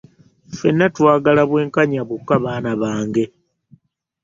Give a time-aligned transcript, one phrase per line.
[0.51, 3.25] Ffenna twagala bwenkanya bwokka baana bange.